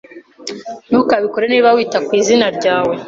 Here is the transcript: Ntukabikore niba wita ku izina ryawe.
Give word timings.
Ntukabikore 0.87 1.45
niba 1.49 1.69
wita 1.75 1.99
ku 2.05 2.11
izina 2.19 2.47
ryawe. 2.57 2.93